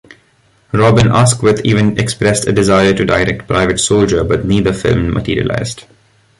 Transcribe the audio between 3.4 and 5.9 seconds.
"Private Soldier", but neither film materialised.